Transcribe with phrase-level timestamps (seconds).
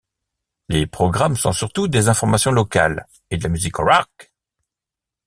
[0.67, 4.33] Les programmes sont surtout des informations locales et de la musique rock.